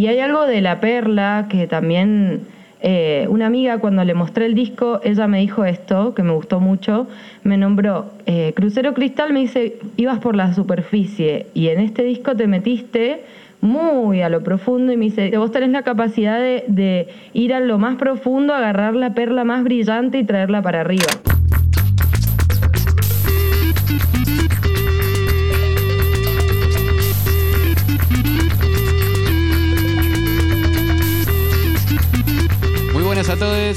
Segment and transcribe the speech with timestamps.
[0.00, 2.46] Y hay algo de La Perla que también
[2.80, 6.58] eh, una amiga cuando le mostré el disco, ella me dijo esto, que me gustó
[6.58, 7.06] mucho,
[7.44, 12.34] me nombró eh, Crucero Cristal, me dice, ibas por la superficie y en este disco
[12.34, 13.24] te metiste
[13.60, 17.60] muy a lo profundo y me dice, vos tenés la capacidad de, de ir a
[17.60, 21.08] lo más profundo, agarrar la perla más brillante y traerla para arriba.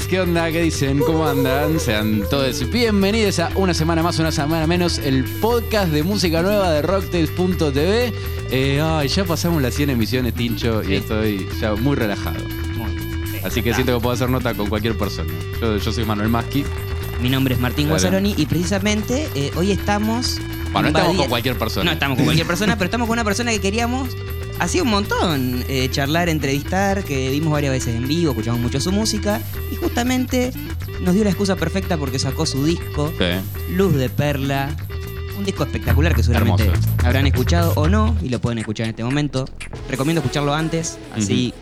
[0.02, 0.50] ¿Qué onda?
[0.50, 0.98] ¿Qué dicen?
[0.98, 1.78] ¿Cómo andan?
[1.78, 6.72] Sean todos bienvenidos a una semana más, una semana menos, el podcast de música nueva
[6.72, 8.12] de Rocktails.tv.
[8.50, 12.38] Eh, ay, ya pasamos las 100 emisiones, Tincho, y estoy ya muy relajado.
[13.44, 15.32] Así que siento que puedo hacer nota con cualquier persona.
[15.60, 16.64] Yo, yo soy Manuel Maschi.
[17.22, 18.00] Mi nombre es Martín Claro.
[18.00, 20.40] Guazzaroni y precisamente eh, hoy estamos.
[20.72, 21.84] Bueno, no estamos con cualquier persona.
[21.84, 24.08] No estamos con cualquier persona, pero estamos con una persona que queríamos.
[24.60, 28.92] Hacía un montón eh, charlar, entrevistar, que vimos varias veces en vivo, escuchamos mucho su
[28.92, 30.52] música y justamente
[31.00, 33.72] nos dio la excusa perfecta porque sacó su disco, Sí.
[33.74, 34.70] Luz de Perla.
[35.36, 36.88] Un disco espectacular que seguramente Hermoso.
[37.04, 39.44] habrán escuchado o no y lo pueden escuchar en este momento.
[39.90, 41.52] Recomiendo escucharlo antes, así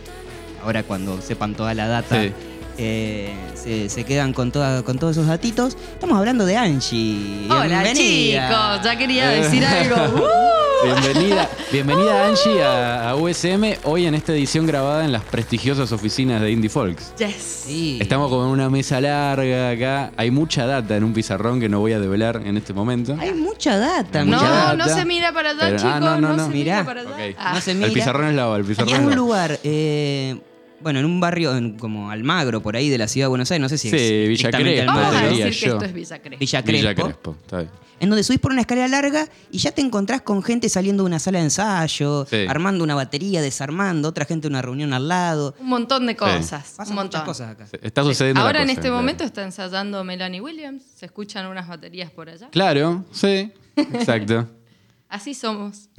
[0.63, 2.33] ahora cuando sepan toda la data Sí.
[2.79, 5.77] eh, se, se quedan con, toda, con todos esos datitos.
[5.95, 7.47] Estamos hablando de Angie.
[7.51, 8.49] Hola Bienvenida.
[8.49, 10.21] chicos, ya quería decir algo.
[10.21, 10.23] ¡Uh!
[10.85, 16.41] Bienvenida, bienvenida Angie a, a USM, hoy en esta edición grabada en las prestigiosas oficinas
[16.41, 17.15] de Indie Folks.
[17.17, 17.63] Yes.
[17.67, 17.99] Sí.
[18.01, 21.93] Estamos con una mesa larga acá, hay mucha data en un pizarrón que no voy
[21.93, 23.17] a develar en este momento.
[23.21, 24.25] Hay mucha data.
[24.25, 24.75] Mucha No, data.
[24.77, 25.93] no se mira para allá, Pero- chicos.
[25.95, 26.45] ah, no, no, no.
[26.47, 26.83] se Mirá.
[26.83, 27.11] mira para allá.
[27.31, 27.37] Ok.
[27.39, 30.41] Ah, No se El pizarrón es lava, el pizarrón es un lugar, eh,
[30.83, 33.63] bueno, en un barrio en- como Almagro, por ahí de la ciudad de Buenos Aires,
[33.63, 36.39] no sé si Sí, es Villa Crespo, Vamos a decir que esto es Villa Crespo.
[36.41, 37.71] Villa Crespo, Villa Crespo, está bien.
[38.01, 41.07] en donde subís por una escalera larga y ya te encontrás con gente saliendo de
[41.07, 42.47] una sala de ensayo, Sí.
[42.49, 45.55] armando una batería, desarmando, otra gente en una reunión al lado.
[45.61, 46.75] Un montón de cosas.
[46.77, 47.21] Pasan un montón.
[47.21, 47.67] muchas cosas acá.
[47.81, 48.97] Está sucediendo Ahora en este claro.
[48.97, 50.83] momento está ensayando Melanie Williams.
[50.97, 52.49] Se escuchan unas baterías por allá.
[52.51, 54.49] Claro, sí, exacto.
[55.09, 55.91] Así somos.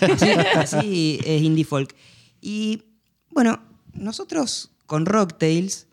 [0.00, 1.94] Así, así es indie folk.
[2.40, 2.82] Y
[3.30, 3.60] bueno,
[4.00, 5.86] nosotros con Rocktails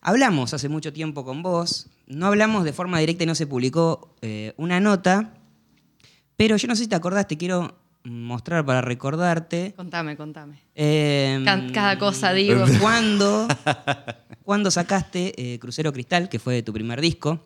[0.00, 1.88] hablamos hace mucho tiempo con vos.
[2.06, 5.34] No hablamos de forma directa y no se publicó eh, una nota.
[6.36, 9.74] Pero yo no sé si te acordás, te quiero mostrar para recordarte.
[9.76, 10.58] Contame, contame.
[10.74, 12.64] eh, Can- cada cosa digo.
[12.80, 13.46] Cuando,
[14.42, 17.38] cuando sacaste eh, Crucero Cristal, que fue tu primer disco,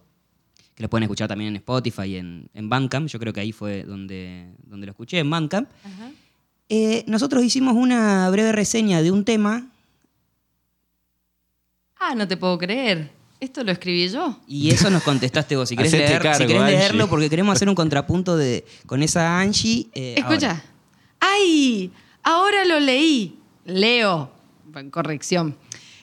[0.74, 3.08] que lo pueden escuchar también en Spotify y en, en Bandcamp.
[3.08, 5.68] Yo creo que ahí fue donde, donde lo escuché, en Bandcamp.
[5.84, 6.10] Ajá.
[6.68, 9.70] Eh, nosotros hicimos una breve reseña de un tema
[12.06, 13.10] Ah, no te puedo creer.
[13.40, 14.38] Esto lo escribí yo.
[14.46, 15.68] y eso nos contestaste vos.
[15.68, 15.90] Si querés,
[16.36, 19.88] si leerlo, porque queremos hacer un contrapunto de, con esa Angie.
[19.94, 20.50] eh, Escucha.
[20.50, 20.64] ahora.
[21.20, 21.90] ¡Ay!
[22.22, 23.38] Ahora lo leí.
[23.64, 24.30] Leo.
[24.90, 25.56] Corrección.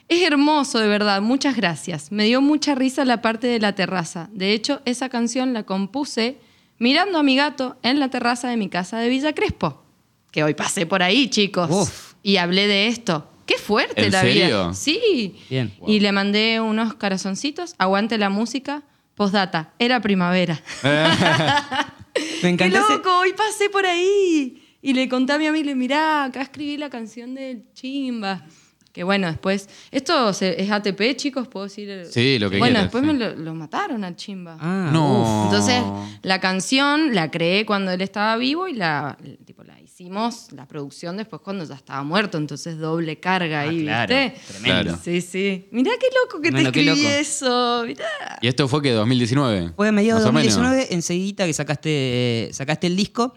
[0.08, 1.20] Es hermoso, de verdad.
[1.22, 2.12] Muchas gracias.
[2.12, 4.28] Me dio mucha risa la parte de la terraza.
[4.32, 6.38] De hecho, esa canción la compuse
[6.78, 9.82] mirando a mi gato en la terraza de mi casa de Villa Crespo.
[10.30, 11.68] Que hoy pasé por ahí, chicos.
[11.70, 12.12] Uf.
[12.22, 13.28] Y hablé de esto.
[13.46, 14.46] ¡Qué fuerte ¿En la serio?
[14.46, 14.74] vida!
[14.74, 15.36] Sí.
[15.50, 15.72] Bien.
[15.86, 17.74] Y le mandé unos corazoncitos.
[17.78, 18.82] Aguante la música.
[19.14, 19.72] Postdata.
[19.78, 20.60] Era primavera.
[20.82, 23.18] Me ¡Qué encantó ese- loco!
[23.20, 24.58] Hoy pasé por ahí.
[24.80, 28.44] Y le conté a mi amigo, le mirá, acá escribí la canción del Chimba.
[28.92, 29.68] Que bueno, después...
[29.90, 31.88] Esto es ATP, chicos, puedo decir...
[31.88, 33.06] el- Sí, lo que Bueno, quieras, después sí.
[33.06, 34.58] me lo, lo mataron al Chimba.
[34.60, 35.44] Ah, No.
[35.44, 35.82] Entonces,
[36.22, 39.16] la canción la creé cuando él estaba vivo y la,
[39.46, 42.38] tipo, la hicimos, la producción después cuando ya estaba muerto.
[42.38, 44.40] Entonces, doble carga Ah, ahí, claro, ¿viste?
[44.48, 44.82] tremendo.
[44.84, 44.98] Claro.
[45.04, 45.66] Sí, sí.
[45.70, 47.14] Mirá qué loco que Bueno, te escribí loco.
[47.14, 47.84] eso.
[47.86, 48.38] Mirá.
[48.40, 49.72] ¿Y esto fue que 2019?
[49.76, 50.54] Fue a mediados de Más o menos.
[50.56, 53.34] 2019, enseguida que sacaste, sacaste el disco.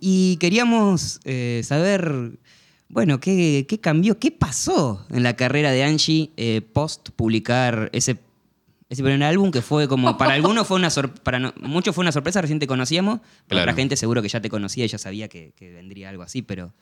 [0.00, 2.32] Y queríamos eh, saber,
[2.88, 8.16] bueno, ¿qué, qué cambió, qué pasó en la carrera de Angie eh, post publicar ese,
[8.90, 12.02] ese primer álbum que fue como, para algunos fue una sorpresa, para no- muchos fue
[12.02, 13.62] una sorpresa, recién te conocíamos, para Claro.
[13.62, 16.42] otra gente seguro que ya te conocía y ya sabía que, que vendría algo así,
[16.42, 16.72] pero...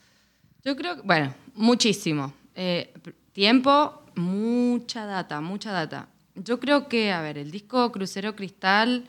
[0.65, 2.33] Yo creo que, bueno, muchísimo.
[2.57, 2.93] Eh,
[3.33, 6.09] tiempo, mucha data, mucha data.
[6.35, 9.05] Yo creo que, a ver, el disco Crucero Cristal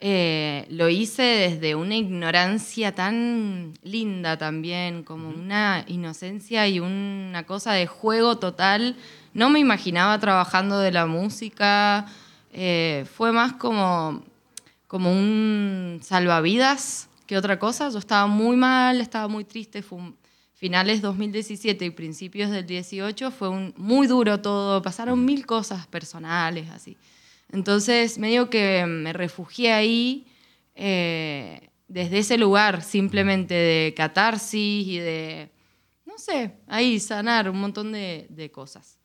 [0.00, 7.72] eh, lo hice desde una ignorancia tan linda también, como una inocencia y una cosa
[7.72, 8.96] de juego total.
[9.34, 12.06] No me imaginaba trabajando de la música.
[12.52, 14.22] Eh, fue más como,
[14.86, 17.88] como un salvavidas que otra cosa.
[17.90, 19.82] Yo estaba muy mal, estaba muy triste.
[19.82, 20.16] Fue un-
[20.54, 24.82] finales 2017 y principios del 18 fue un, muy duro todo.
[24.82, 26.96] Pasaron mil cosas personales así.
[27.52, 30.26] Entonces, medio que me refugié ahí
[30.74, 35.50] eh, desde ese lugar, simplemente de catarsis y de,
[36.04, 38.98] no sé, ahí sanar un montón de, de cosas.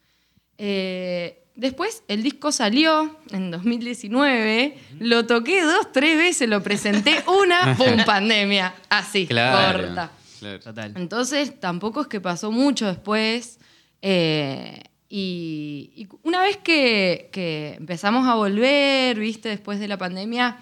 [0.57, 7.75] Eh, después el disco salió en 2019, lo toqué dos, tres veces, lo presenté una,
[7.77, 8.03] ¡pum!
[8.05, 8.73] pandemia.
[8.89, 9.79] Así, Claro.
[9.79, 10.11] corta.
[10.39, 10.59] claro.
[10.59, 10.93] Total.
[10.95, 13.59] Entonces tampoco es que pasó mucho después.
[14.01, 14.81] eh,
[15.15, 20.57] y, y una vez que, que empezamos a volver, viste, después de la pandemia,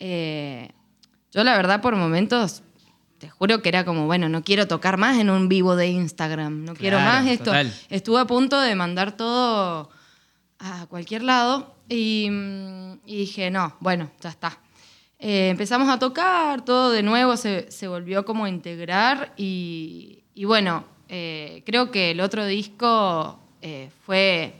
[0.00, 0.68] eh,
[1.32, 2.62] yo la verdad por momentos,
[3.18, 6.64] te juro que era como, bueno, no quiero tocar más en un vivo de Instagram,
[6.66, 7.44] no quiero más esto.
[7.46, 7.72] total.
[7.88, 9.88] Estuve a punto de mandar todo
[10.58, 12.28] a cualquier lado y,
[13.06, 14.58] dije, no, bueno, ya está.
[15.18, 20.44] Eh, empezamos a tocar, todo de nuevo se, se volvió como a integrar y, y
[20.44, 24.54] bueno, eh, creo que el otro disco eh, fue...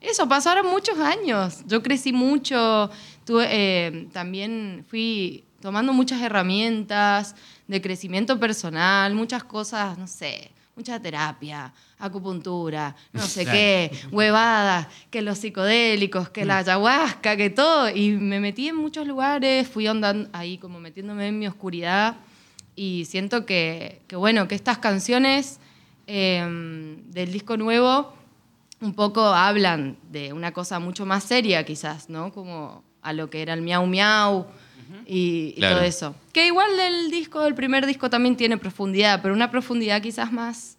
[0.00, 2.90] Eso, pasaron muchos años, yo crecí mucho,
[3.24, 7.36] tuve, también fui tomando muchas herramientas
[7.68, 13.58] de crecimiento personal, muchas cosas, no sé, mucha terapia, acupuntura, no sé Claro.
[13.58, 17.90] qué, huevadas, que los psicodélicos, que la ayahuasca, que todo.
[17.90, 22.16] Y me metí en muchos lugares, fui andando ahí como metiéndome en mi oscuridad
[22.74, 25.60] y siento que, que bueno, que estas canciones
[26.06, 28.14] eh, del disco nuevo
[28.80, 32.32] un poco hablan de una cosa mucho más seria quizás, ¿no?
[32.32, 34.46] Como a lo que era el miau miau
[35.06, 35.76] y, y Claro.
[35.76, 36.14] todo eso.
[36.32, 40.76] Que igual el disco, el primer disco también tiene profundidad, pero una profundidad quizás más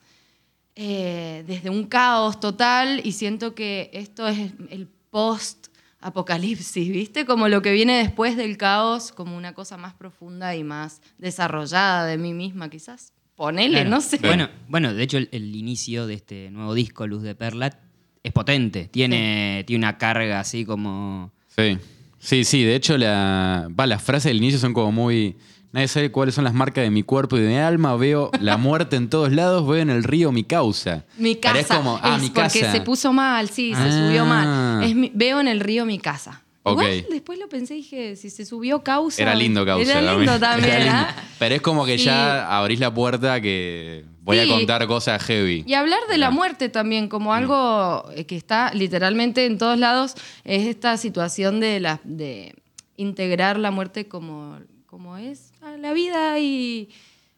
[0.75, 5.67] eh, desde un caos total y siento que esto es el post
[5.99, 7.25] apocalipsis, ¿viste?
[7.25, 12.05] Como lo que viene después del caos, como una cosa más profunda y más desarrollada
[12.05, 13.13] de mí misma quizás.
[13.35, 13.89] Ponele, Claro.
[13.89, 14.17] no sé.
[14.17, 17.79] Bueno, bueno, de hecho el, el inicio de este nuevo disco, Luz de Perla,
[18.21, 18.87] es potente.
[18.91, 21.31] Tiene, tiene una carga así como...
[21.55, 21.77] Sí,
[22.23, 22.63] sí, sí.
[22.63, 25.35] De hecho, la, va, las frases del inicio son como muy.
[25.71, 27.95] Nadie sabe cuáles son las marcas de mi cuerpo y de mi alma.
[27.95, 29.67] Veo la muerte en todos lados.
[29.67, 31.03] Veo en el río mi causa.
[31.17, 31.59] Mi casa.
[31.59, 32.71] es como, ah, es mi porque casa.
[32.71, 33.91] se puso mal, sí, se Ah.
[34.07, 34.83] subió mal.
[34.83, 36.43] Es mi- veo en el río mi casa.
[36.61, 36.79] Ok.
[36.81, 39.19] Igual después lo pensé y dije, si se subió causa.
[39.21, 39.99] Era lindo causa.
[39.99, 40.95] Era lindo también, Era lindo.
[40.95, 41.15] ¿ah?
[41.39, 45.63] Pero es como que ya abrís la puerta que voy a contar cosas heavy.
[45.67, 47.09] Y hablar de la muerte también, Mm.
[47.09, 52.55] como algo eh, que está literalmente en todos lados, es esta situación de, la, de
[52.97, 56.89] integrar la muerte como, como es a la vida y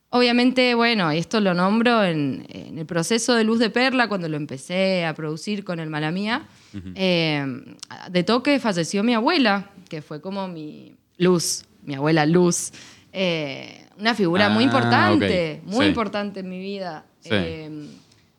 [0.10, 4.38] obviamente, bueno, esto lo nombro en, en el proceso de Luz de Perla, cuando lo
[4.38, 6.48] empecé a producir con el Malamía,
[6.96, 7.46] eh,
[8.12, 12.72] de toque falleció mi abuela, que fue como mi luz, mi abuela Luz.
[13.12, 15.90] eh, una figura muy Ah, importante, muy Sí.
[15.90, 17.06] importante en mi vida.
[17.22, 17.30] Sí.
[17.32, 17.88] Eh,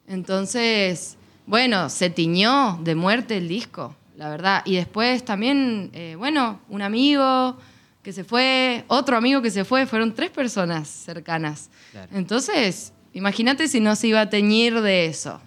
[0.08, 1.16] entonces,
[1.46, 4.62] bueno, se tiñó de muerte el disco, la verdad.
[4.64, 7.56] Y después también, eh, bueno, un amigo
[8.02, 11.70] que se fue, otro amigo que se fue, fueron tres personas cercanas.
[11.92, 12.08] Claro.
[12.14, 15.40] Entonces, imagínate si no se iba a teñir de eso.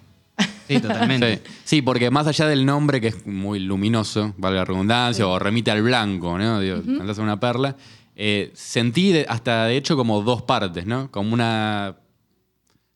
[0.68, 1.42] Sí, totalmente.
[1.44, 1.50] Sí.
[1.64, 5.70] Sí, porque más allá del nombre, que es muy luminoso, valga la redundancia, o remite
[5.70, 6.60] al blanco, ¿no?
[6.60, 7.76] Digo, andás a una perla.
[8.22, 11.10] Eh, sentí hasta, de hecho, como dos partes, ¿no?
[11.10, 11.96] Como una.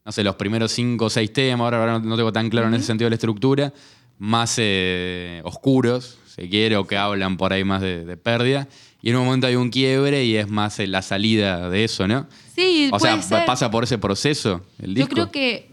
[0.04, 2.74] No sé, los primeros cinco o seis temas, ahora, ahora no, tengo tan claro en
[2.74, 3.72] ese sentido la estructura,
[4.18, 8.68] más eh, oscuros, si quiere, o que hablan por ahí más de, de pérdida.
[9.00, 12.06] Y en un momento hay un quiebre y es más eh, la salida de eso,
[12.06, 12.26] ¿no?
[12.54, 13.46] Sí, O sea, ser.
[13.46, 15.10] pasa por ese proceso el Yo disco.
[15.14, 15.70] creo que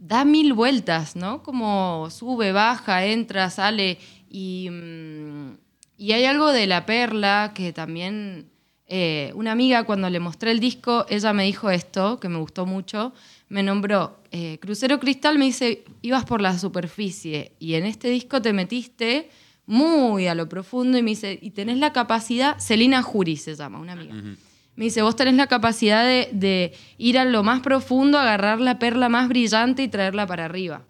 [0.00, 1.44] da mil vueltas, ¿no?
[1.44, 3.98] Como sube, baja, entra, sale.
[4.28, 5.52] Y, mm,
[5.98, 8.50] y hay algo de la perla que también.
[8.88, 12.64] Eh, una amiga, cuando le mostré el disco, ella me dijo esto, que me gustó
[12.64, 13.12] mucho.
[13.50, 18.42] Me nombró eh, Crucero Cristal, me dice, ibas por la superficie y en este disco
[18.42, 19.30] te metiste
[19.66, 23.78] muy a lo profundo y me dice, y tenés la capacidad, Celina Jury se llama,
[23.78, 24.14] una amiga.
[24.74, 28.78] Me dice, vos tenés la capacidad de, de ir a lo más profundo, agarrar la
[28.78, 30.84] perla más brillante y traerla para arriba.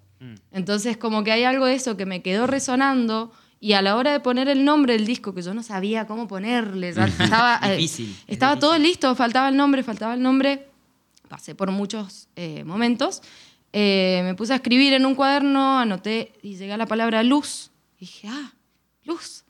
[0.52, 4.12] Entonces, como que hay algo de eso que me quedó resonando y a la hora
[4.12, 8.10] de poner el nombre del disco, que yo no sabía cómo ponerle, estaba, eh, Difícil,
[8.26, 10.68] es estaba todo listo, faltaba el nombre, faltaba el nombre,
[11.28, 13.22] pasé por muchos eh, momentos,
[13.70, 17.70] Eh, me puse a escribir en un cuaderno, anoté y llegué a la palabra luz.
[17.98, 18.54] Y dije, ah,
[19.04, 19.44] luz.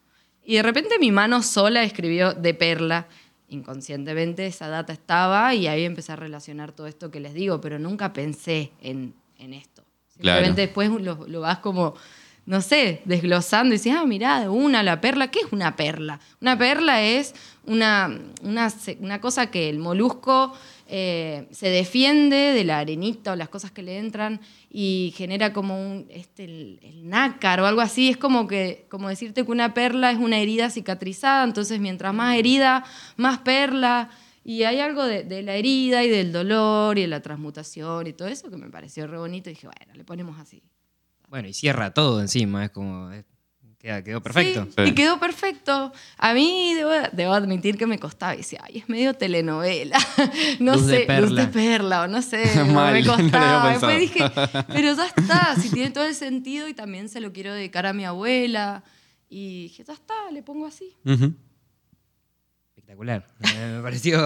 [0.45, 3.07] Y de repente mi mano sola escribió de perla.
[3.49, 7.79] Inconscientemente esa data estaba y ahí empecé a relacionar todo esto que les digo, pero
[7.79, 9.85] nunca pensé en, en esto.
[10.19, 10.41] Claro.
[10.41, 11.95] Simplemente después lo, lo vas como,
[12.49, 15.31] no sé, desglosando y dices, ah, mirá, de una la perla.
[15.31, 16.19] ¿Qué es una perla?
[16.40, 17.35] Una perla es
[17.67, 20.55] una, una, una cosa que el molusco
[20.87, 24.40] eh, se defiende de la arenita o las cosas que le entran
[24.71, 28.09] y genera como un, este, el nácar o algo así.
[28.09, 32.35] Es como, que, como decirte que una perla es una herida cicatrizada, entonces mientras más
[32.35, 32.83] herida,
[33.19, 34.09] más perla.
[34.43, 38.14] Y hay algo de, de la herida y del dolor y de la transmutación y
[38.14, 39.50] todo eso que me pareció re bonito.
[39.50, 40.62] Y dije, bueno, le ponemos así.
[41.28, 43.11] Bueno, y cierra todo encima, es como.
[43.12, 43.25] es-
[43.78, 44.64] queda- quedó perfecto.
[44.64, 44.82] Sí, Sí.
[44.90, 45.92] y quedó perfecto.
[46.16, 48.35] A mí debo, debo admitir que me costaba.
[48.35, 49.99] Y decía, ay, es medio telenovela.
[50.61, 51.40] No Luz de sé, luz perla.
[51.42, 52.44] de perla, o no sé.
[52.73, 53.70] Mal, me no costaba.
[53.70, 54.25] Después dije,
[54.68, 57.92] pero ya está, si tiene todo el sentido y también se lo quiero dedicar a
[57.92, 58.82] mi abuela.
[59.28, 60.97] Y dije, ya está, le pongo así.
[62.66, 63.26] Espectacular.
[63.54, 64.18] Eh, me pareció.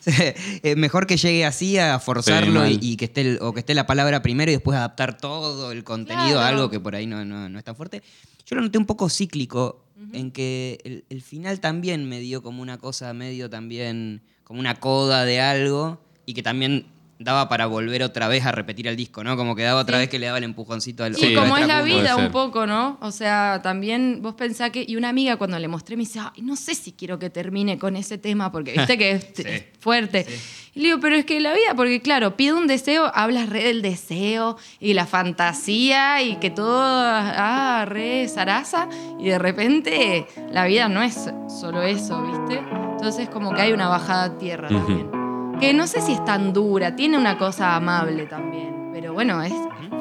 [0.06, 3.74] eh, mejor que llegue así a forzarlo Sí, y, que esté el- o que esté
[3.74, 7.24] la palabra primero y después adaptar todo el contenido a algo que por ahí no,
[7.24, 8.02] no- no es tan fuerte.
[8.46, 12.62] Yo lo noté un poco cíclico en que el, el final también me dio como
[12.62, 16.86] una cosa medio también, como una coda de algo y que también
[17.22, 19.36] daba para volver otra vez a repetir el disco, ¿no?
[19.36, 20.00] Como que daba otra Sí.
[20.02, 22.66] vez que le daba el empujoncito al Sí, Sí, como es la vida un poco,
[22.66, 22.96] ¿no?
[23.02, 24.84] O sea, también vos pensás que...
[24.88, 27.78] Y una amiga cuando le mostré me dice, ay, no sé si quiero que termine
[27.78, 30.26] con ese tema, porque viste que es, es fuerte.
[30.74, 33.64] Y le digo, pero es que la vida, porque claro, pide un deseo, hablas re
[33.64, 40.64] del deseo y la fantasía y que todo, ah, re zaraza, y de repente la
[40.66, 42.62] vida no es solo eso, ¿viste?
[42.92, 45.29] Entonces como que hay una bajada a tierra también.
[45.60, 49.52] Que no sé si es tan dura, tiene una cosa amable también, pero bueno, es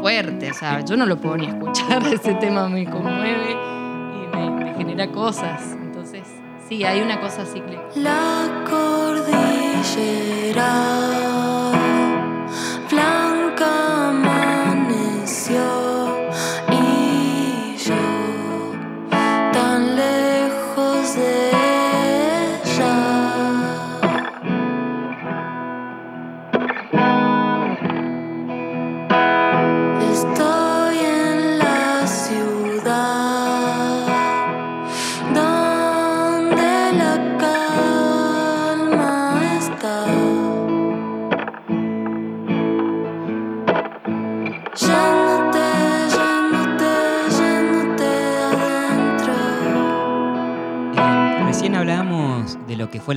[0.01, 4.51] fuerte, o sea, yo no lo puedo ni escuchar, ese tema me conmueve y me,
[4.51, 6.23] me genera cosas, entonces
[6.67, 7.81] sí, hay una cosa cíclica.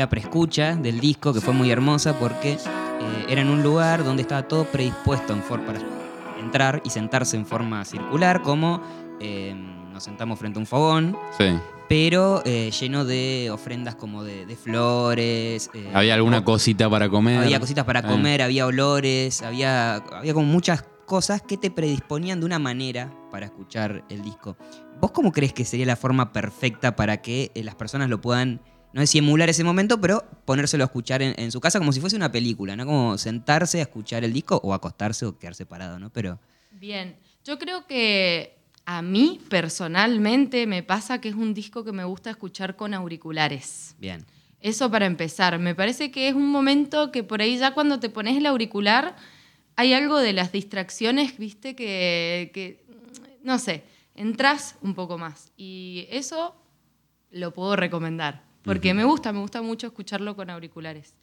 [0.02, 4.22] La preescucha del disco, que fue muy hermosa porque eh, era en un lugar donde
[4.22, 5.78] estaba todo predispuesto en para
[6.40, 8.82] entrar y sentarse en forma circular, como
[9.20, 9.54] eh,
[9.92, 11.56] nos sentamos frente a un fogón, Sí.
[11.88, 15.70] pero eh, lleno de ofrendas como de, de flores.
[15.94, 17.38] ¿Había alguna cosita para comer?
[17.38, 22.46] había cositas para comer, había olores, había, había como muchas cosas que te predisponían de
[22.46, 24.56] una manera para escuchar el disco.
[25.00, 28.60] ¿Vos cómo crees que sería la forma perfecta para que las personas lo puedan,
[28.92, 31.92] no sé si emular ese momento, pero ponérselo a escuchar en, en su casa como
[31.92, 32.86] si fuese una película, ¿no?
[32.86, 36.10] Como sentarse a escuchar el disco o acostarse o quedarse parado, ¿no?
[36.10, 36.38] Pero
[36.82, 42.04] Bien, yo creo que a mí personalmente me pasa que es un disco que me
[42.04, 43.94] gusta escuchar con auriculares.
[43.98, 44.24] bien.
[44.60, 45.58] Eso para empezar.
[45.58, 49.16] Me parece que es un momento que por ahí ya cuando te pones el auricular
[49.74, 52.84] hay algo de las distracciones, viste, que, que,
[53.42, 53.82] no sé,
[54.14, 55.52] entras un poco más.
[55.56, 56.54] Y eso
[57.30, 61.14] lo puedo recomendar, porque me gusta, me gusta mucho escucharlo con auriculares.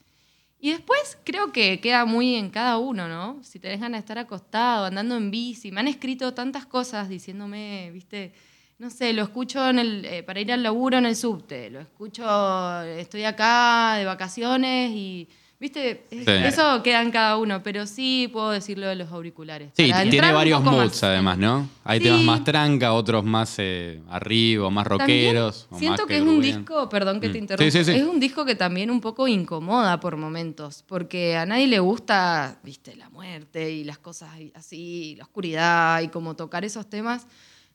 [0.60, 3.41] Y después creo que queda muy en cada uno, ¿no?
[3.43, 5.72] Si tenés ganas de estar acostado, andando en bici.
[5.72, 8.34] Me han escrito tantas cosas diciéndome, viste,
[8.77, 11.79] no sé, lo escucho en el, eh, para ir al laburo en el subte, lo
[11.79, 16.23] escucho, estoy acá de vacaciones y, viste, Sí.
[16.25, 19.71] eso queda en cada uno, pero sí puedo decirlo de los auriculares.
[19.75, 21.03] Sí, para tiene varios moods más.
[21.03, 21.67] además, ¿no?
[21.83, 22.05] Hay Sí.
[22.05, 25.67] temas más tranca, otros más eh, arriba, más rockeros.
[25.69, 27.31] o Siento más que es un disco, perdón que Mm.
[27.33, 27.91] te interrumpa, sí.
[27.91, 32.57] es un disco que también un poco incomoda por momentos, porque a nadie le gusta,
[32.63, 37.27] viste, la muerte y las cosas así, la oscuridad y como tocar esos temas.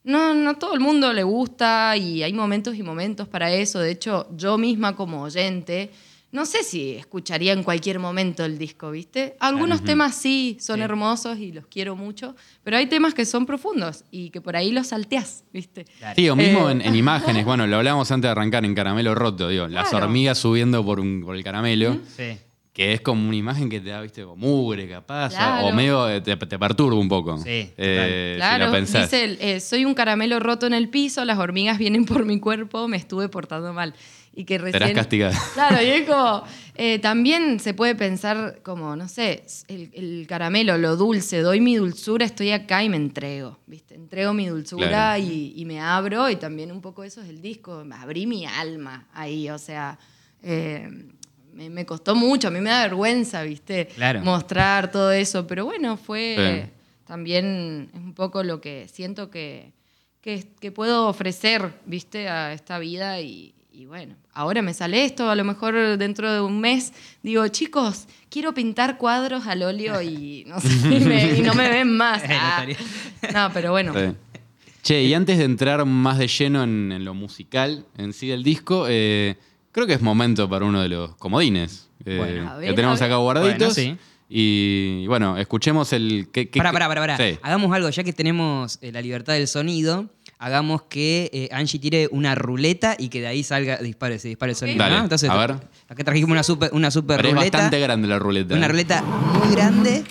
[0.04, 3.78] No, no todo el mundo le gusta y hay momentos y momentos para eso.
[3.80, 5.90] De hecho, yo misma como oyente,
[6.34, 9.36] no sé si escucharía en cualquier momento el disco, ¿viste?
[9.40, 14.04] Algunos temas sí son hermosos y los quiero mucho, pero hay temas que son profundos
[14.10, 15.86] y que por ahí los salteás, ¿viste?
[16.16, 17.44] Sí, o mismo Eh, en, en imágenes.
[17.46, 19.68] Bueno, lo hablábamos antes de arrancar en Caramelo Roto, digo.
[19.68, 21.98] Las hormigas subiendo por, un, por el caramelo.
[22.16, 22.36] Sí.
[22.72, 25.26] Que es como una imagen que te da, viste, como mugre, capaz.
[25.26, 25.66] o- Claro.
[25.68, 27.38] O medio eh, te, te perturba un poco.
[27.38, 29.08] Sí, Eh, si Claro, lo pensás.
[29.08, 32.88] dice, eh, soy un caramelo roto en el piso, las hormigas vienen por mi cuerpo,
[32.88, 33.94] me estuve portando mal.
[34.36, 34.80] Y que recién...
[34.82, 35.38] Serás castigada.
[35.54, 36.42] Claro, y es como,
[36.74, 41.76] eh, también se puede pensar como, no sé, el, el caramelo, lo dulce, doy mi
[41.76, 43.94] dulzura, estoy acá y me entrego, ¿viste?
[43.94, 45.22] Entrego mi dulzura Claro.
[45.22, 49.06] y, y me abro y también un poco eso es el disco, abrí mi alma
[49.14, 49.98] ahí, o sea...
[50.42, 50.88] eh,
[51.52, 53.86] me, me costó mucho, a mí me da vergüenza, ¿viste?
[53.94, 54.22] Claro.
[54.22, 56.70] Mostrar todo eso, pero bueno, fue Sí.
[57.06, 59.70] también es un poco lo que siento que,
[60.20, 62.28] que, que puedo ofrecer, ¿viste?
[62.28, 66.40] A esta vida y, y bueno, ahora me sale esto, a lo mejor dentro de
[66.40, 71.40] un mes digo, chicos, quiero pintar cuadros al óleo y no, sé, y me- y
[71.42, 72.22] no me ven más.
[72.28, 72.66] No Ah.
[73.32, 73.92] No, pero bueno.
[73.94, 74.14] Sí.
[74.82, 78.42] Che, y antes de entrar más de lleno en, en lo musical en sí del
[78.44, 79.36] disco, eh,
[79.72, 82.50] creo que es momento para uno de los comodines eh, Bueno.
[82.50, 83.74] A ver, que tenemos acá guardaditos.
[83.74, 83.96] Bueno, sí.
[84.28, 86.28] Y bueno, escuchemos el...
[86.32, 87.16] ¿qué, qué- Pará, pará, pará, pará.
[87.16, 87.38] Sí.
[87.42, 90.10] Hagamos algo, ya que tenemos eh, la libertad del sonido,
[90.44, 94.52] hagamos que eh, Angie tire una ruleta y que de ahí salga, dispare, se dispare
[94.52, 94.76] el sonido.
[94.78, 95.04] Dale, ¿no?
[95.04, 95.54] Entonces, a ver.
[95.88, 97.56] acá trajimos una super, una super Pero es ruleta.
[97.58, 98.54] bastante grande la ruleta.
[98.54, 98.68] Una ¿eh?
[98.68, 100.04] ruleta muy grande.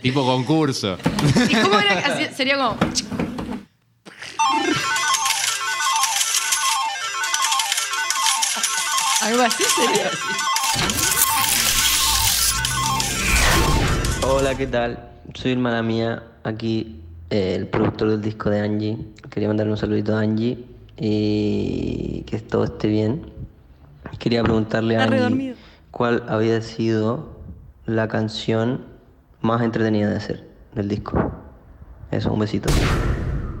[0.00, 0.96] Tipo concurso.
[1.50, 1.98] ¿Y cómo era?
[1.98, 2.78] Así- sería como.
[9.22, 10.10] Algo así sería.
[14.28, 15.10] Hola, ¿qué tal?
[15.34, 17.00] Soy hermana mía, aquí
[17.30, 18.96] eh, el productor del disco de Angie.
[19.36, 20.64] Quería mandarle un saludito a Angie
[20.96, 23.26] y que todo esté bien.
[24.18, 25.54] Quería preguntarle a Angie
[25.90, 27.36] cuál había sido
[27.84, 28.86] la canción
[29.42, 31.32] más entretenida de hacer del disco.
[32.10, 32.72] Eso, un besito.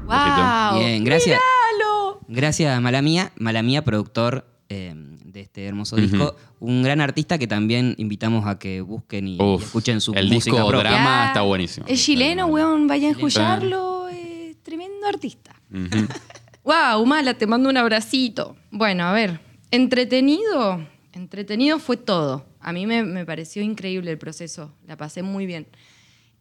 [0.06, 0.78] ¡Wow!
[0.78, 1.38] Bien, gracias.
[1.74, 2.20] ¡Míralo!
[2.26, 3.32] Gracias, Malamía.
[3.36, 6.36] Malamía, productor eh, de este hermoso disco.
[6.58, 10.70] Un gran artista que también invitamos a que busquen y, escuchen su el música disco
[10.70, 10.90] propia.
[10.90, 11.84] drama está buenísimo.
[11.86, 12.86] Es chileno, weón.
[12.86, 14.08] Vayan a escucharlo.
[14.08, 15.55] Es tremendo artista.
[15.70, 17.06] ¡Wow!
[17.06, 18.56] Mala, te mando un abracito.
[18.70, 19.40] Bueno, a ver.
[19.70, 20.86] Entretenido.
[21.12, 22.46] Entretenido fue todo.
[22.60, 24.74] A mí me, me pareció increíble el proceso.
[24.86, 25.66] La pasé muy bien.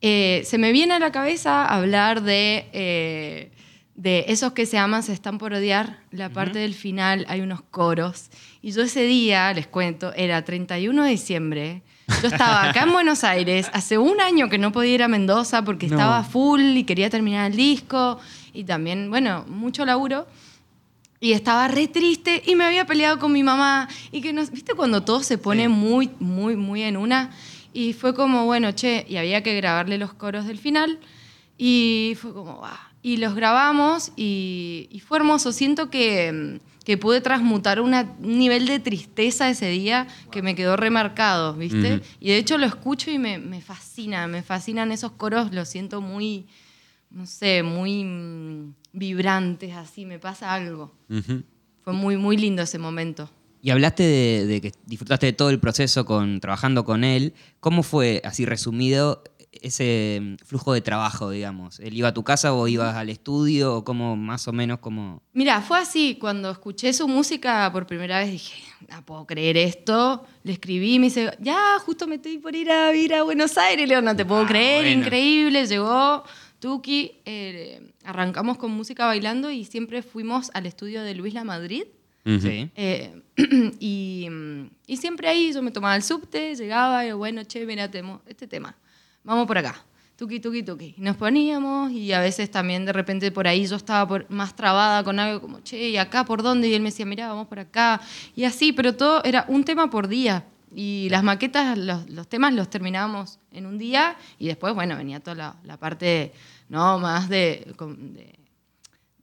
[0.02, 3.52] Eh, se me viene a la cabeza hablar de, eh,
[3.96, 6.00] de esos que se aman, se están por odiar.
[6.12, 8.30] La parte del final, hay unos coros.
[8.62, 11.82] Y yo ese día, les cuento, era 31 de diciembre.
[12.26, 15.64] Yo estaba acá en Buenos Aires, hace un año que no podía ir a Mendoza
[15.64, 15.96] porque No.
[15.96, 18.20] estaba full y quería terminar el disco.
[18.52, 20.26] Y también, bueno, mucho laburo.
[21.20, 23.88] Y estaba re triste y me había peleado con mi mamá.
[24.12, 27.30] Y que nos, ¿viste cuando todo se pone muy, muy, muy en una?
[27.74, 31.00] Y fue como, bueno, che, y había que grabarle los coros del final.
[31.58, 32.92] Y fue como, va.
[33.04, 35.52] Y los grabamos y, y fue hermoso.
[35.52, 40.56] Siento que, mm, que pude transmutar una- un nivel de tristeza ese día que me
[40.56, 42.02] quedó remarcado, ¿viste?
[42.20, 46.00] Y de hecho lo escucho y me, me fascina, me fascinan esos coros, los siento
[46.00, 46.46] muy,
[47.10, 50.94] no sé, muy mm, vibrantes, así, me pasa algo.
[51.84, 53.30] Fue muy, muy lindo ese momento.
[53.62, 57.34] Y hablaste de, de que disfrutaste de todo el proceso con, trabajando con él.
[57.60, 59.24] ¿Cómo fue, así resumido,
[59.62, 61.80] ese mm, flujo de trabajo, digamos?
[61.80, 63.76] ¿Él iba a tu casa o ibas al estudio?
[63.78, 65.22] ¿O cómo, más o menos, cómo...?
[65.34, 68.56] Mira, fue así, cuando escuché su música por primera vez dije,
[68.90, 70.26] no puedo creer esto.
[70.44, 73.58] Le escribí y me dice, ya, justo me estoy por ir a ir a Buenos
[73.58, 73.88] Aires.
[73.88, 75.02] Le digo, no te puedo Ah, creer, bueno.
[75.02, 75.66] increíble.
[75.68, 76.24] Llegó
[76.60, 81.84] Tuki, eh, arrancamos con música bailando y siempre fuimos al estudio de Luis La Madrid.
[82.26, 82.72] Sí.
[82.76, 83.22] Eh,
[83.80, 87.90] y, mm, y siempre ahí yo me tomaba el subte, llegaba y bueno, che, mira,
[87.92, 88.76] temo- este tema,
[89.26, 89.76] vamos por acá,
[90.16, 90.96] tuki, tuki, tuki.
[90.98, 94.56] Y nos poníamos y a veces también de repente por ahí yo estaba por- más
[94.56, 96.70] trabada con algo como, che, ¿y acá por dónde?
[96.70, 98.00] Y él me decía, mira, vamos por acá.
[98.36, 100.46] Y así, pero todo era un tema por día.
[100.74, 105.22] Y las maquetas, los, los temas los terminábamos en un día y después, bueno, venía
[105.22, 106.34] toda la, parte,
[106.70, 107.00] ¿no?
[107.00, 107.74] Más de,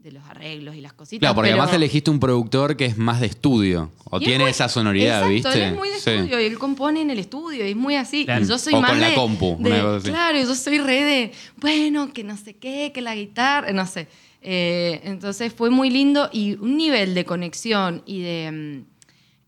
[0.03, 1.21] de los arreglos y las cositas.
[1.21, 3.91] Claro, porque pero- además elegiste un productor que es más de estudio.
[4.11, 5.65] O y es tiene muy- esa sonoridad, exacto, ¿viste?
[5.67, 6.11] Él es muy de Sí.
[6.11, 8.25] estudio y él compone en el estudio y es muy así.
[8.25, 8.45] Claro.
[8.45, 10.09] Y yo soy O más con la compu, de- una cosa así.
[10.11, 14.09] Claro, yo soy re de, bueno, que no sé qué, que la guitarra, no sé.
[14.43, 18.85] Eh, entonces fue muy lindo y un nivel de conexión y de, mm,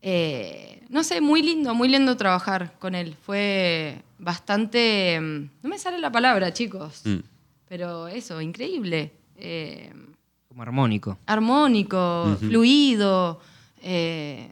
[0.03, 3.15] eh, no sé, muy lindo, muy lindo trabajar con él.
[3.25, 7.17] Fue bastante, mm, no me sale la palabra, chicos, Mm.
[7.67, 9.11] pero eso, increíble.
[9.37, 9.91] Eh,
[10.55, 11.17] Como armónico.
[11.25, 13.41] armónico, fluido.
[13.81, 14.49] eh,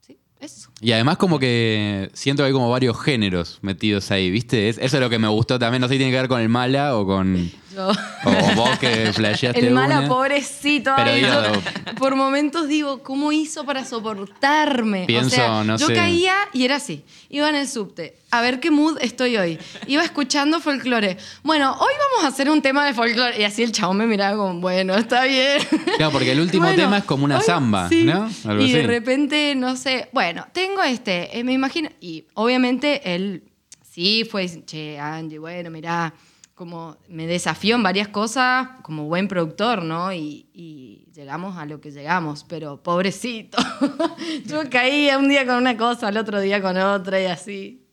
[0.00, 0.70] sí, eso.
[0.80, 4.70] Y además como que siento que hay como varios géneros metidos ahí, ¿viste?
[4.70, 5.82] Es- eso es lo que me gustó también.
[5.82, 7.50] No sé si tiene que ver con el mala o con...
[7.76, 7.90] Yo-
[8.24, 10.08] O vos que flasheaste el mala una.
[10.08, 10.92] pobrecito.
[10.96, 11.42] Pero ay, digo-
[11.86, 15.04] yo por momentos digo, ¿cómo hizo para soportarme?
[15.06, 15.94] Pienso, o sea, no yo sé.
[15.94, 17.04] caía y era así.
[17.28, 18.16] Iba en el subte.
[18.30, 19.58] A ver qué mood estoy hoy.
[19.86, 21.16] Iba escuchando folclore.
[21.42, 23.40] Bueno, hoy vamos a hacer un tema de folclore.
[23.40, 25.58] Y así el chabón me miraba como, bueno, está bien.
[25.96, 28.04] Claro, porque el último Bueno, tema es como una hoy- samba, sí.
[28.04, 28.30] ¿no?
[28.46, 33.42] Algo y de repente, no sé, bueno, tengo este, eh, me imagino, y obviamente él
[33.90, 36.12] sí fue, che, Angie, bueno, mirá,
[36.56, 40.10] como me desafió en varias cosas como buen productor, ¿no?
[40.12, 43.58] Y, y llegamos a lo que llegamos, pero pobrecito,
[44.46, 47.86] yo caía un día con una cosa, al otro día con otra y así.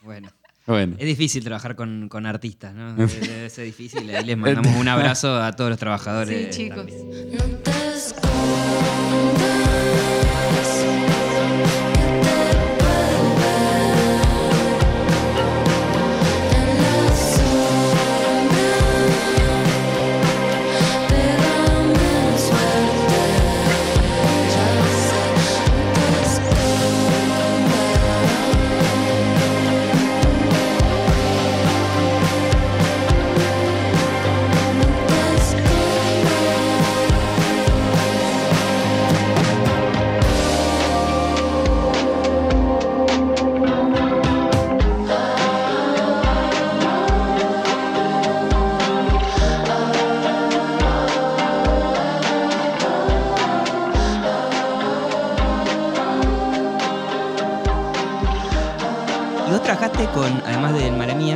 [0.00, 0.30] Bueno.
[0.66, 0.96] Bueno.
[0.98, 2.94] Es difícil trabajar con, con artistas, ¿no?
[2.96, 4.12] Debe, ser difícil.
[4.16, 6.54] Ahí les mandamos un abrazo a todos los trabajadores.
[6.54, 6.86] Sí, chicos.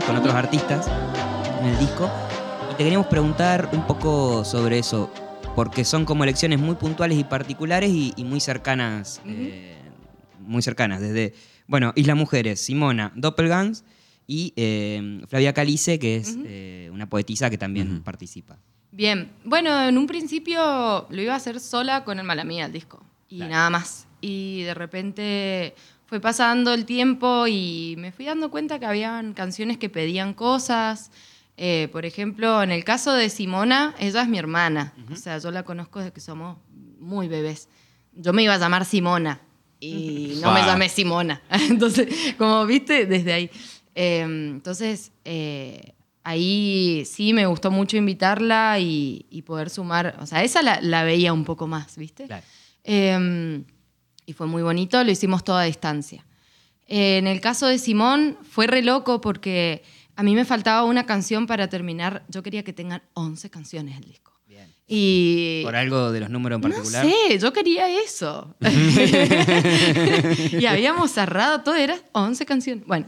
[0.07, 0.89] Con otros artistas
[1.61, 2.11] en el disco.
[2.71, 5.11] Y te queríamos preguntar un poco sobre eso,
[5.55, 9.21] porque son como elecciones muy puntuales y particulares y, y muy cercanas.
[9.27, 9.77] eh,
[10.41, 11.35] muy cercanas, desde,
[11.67, 13.85] bueno, Isla Mujeres, Simona, Doppelgangs
[14.27, 18.59] y eh, Flavia Calice, que es eh, una poetisa que también participa.
[18.91, 23.05] Bien, bueno, en un principio lo iba a hacer sola con el Malamía, el disco,
[23.29, 24.09] y nada más.
[24.21, 25.75] Y de repente
[26.11, 31.13] fue pasando el tiempo y me fui dando cuenta que habían canciones que pedían cosas.
[31.57, 35.53] Eh, por ejemplo, en el caso de Simona, ella es mi hermana, o sea, yo
[35.53, 36.59] la conozco desde que somos
[36.99, 37.69] muy bebés.
[38.13, 39.41] Yo me iba a llamar Simona
[39.79, 41.43] y no me llamé Simona.
[41.71, 43.51] Entonces, como viste, desde ahí.
[43.95, 45.95] Eh, entonces, eh,
[46.25, 50.17] ahí sí me gustó mucho invitarla y, y poder sumar.
[50.21, 52.27] O sea, esa la, la veía un poco más, ¿viste?
[52.27, 52.45] Claro.
[54.31, 56.25] Y fue muy bonito, lo hicimos toda a distancia.
[56.87, 59.83] Eh, en el caso de Simón, fue re loco porque
[60.15, 62.23] a mí me faltaba una canción para terminar.
[62.29, 64.31] Yo quería que tengan 11 canciones el disco.
[64.87, 67.05] Y ¿Por algo de los números en particular?
[67.05, 68.55] no sé, yo quería eso.
[70.61, 72.87] y habíamos cerrado todo, eran 11 canciones.
[72.87, 73.07] Bueno,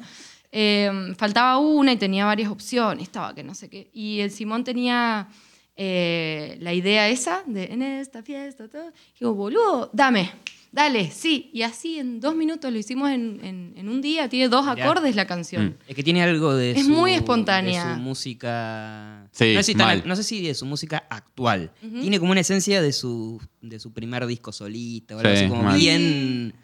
[0.50, 3.90] eh, faltaba una y tenía varias opciones, estaba que no sé qué.
[3.92, 5.28] Y el Simón tenía
[5.76, 8.88] eh, la idea esa de en esta fiesta, todo.
[8.88, 10.30] Y digo, boludo, dame,
[10.72, 11.50] dale, sí.
[11.52, 14.84] Y así en dos minutos lo hicimos en, en- en un día, tiene dos Mirá.
[14.84, 15.76] acordes la canción.
[15.86, 17.86] Es que tiene algo de Es su, muy espontánea.
[17.88, 19.28] de su música.
[19.32, 20.02] Sí, no, sé si tan- mal.
[20.06, 21.70] no sé si de su música actual.
[21.80, 25.48] Tiene como una esencia de su, de su primer disco solista, o algo Sí, así
[25.48, 25.78] como mal.
[25.78, 26.54] bien.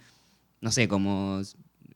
[0.60, 1.40] No sé, como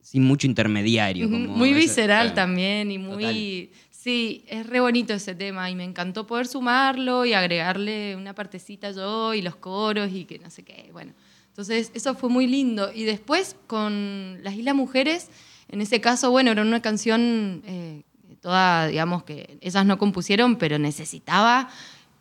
[0.01, 1.29] sin mucho intermediario.
[1.29, 2.35] Como muy visceral sí.
[2.35, 3.71] también y muy...
[3.91, 8.91] Sí, es re bonito ese tema y me encantó poder sumarlo y agregarle una partecita
[8.91, 10.89] yo y los coros y que no sé qué.
[10.91, 11.13] Bueno,
[11.53, 12.91] entonces eso fue muy lindo.
[12.91, 15.29] Y después con Las Islas Mujeres,
[15.69, 18.01] en ese caso, bueno, era una canción eh,
[18.41, 21.69] toda, digamos, que ellas no compusieron, pero necesitaba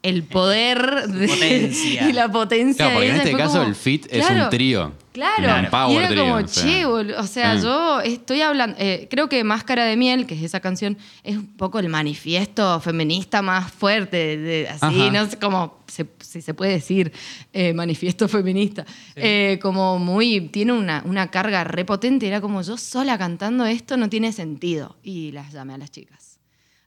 [0.02, 2.08] el poder de- potencia.
[2.10, 4.50] y la potencia Claro, porque de en este caso como- el fit es Claro, un
[4.50, 4.92] trío.
[5.12, 6.62] Claro, Un power y era trío, como, o sea.
[6.64, 7.60] che, boludo, o sea, Mm.
[7.62, 11.46] yo estoy hablando, eh, creo que Máscara de Miel, que es esa canción, es un
[11.54, 15.10] poco el manifiesto feminista más fuerte, de- así, Ajá.
[15.12, 17.12] no sé cómo, se- si se puede decir,
[17.52, 23.18] eh, manifiesto feminista, Eh, como muy, tiene una, una carga repotente, era como yo sola
[23.18, 26.38] cantando esto no tiene sentido, y las llamé a las chicas.